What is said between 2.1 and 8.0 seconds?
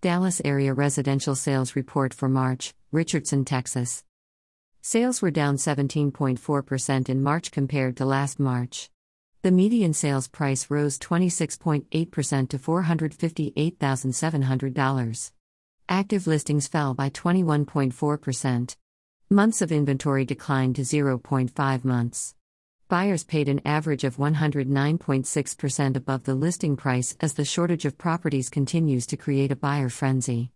for March, Richardson, Texas. Sales were down 17.4% in March compared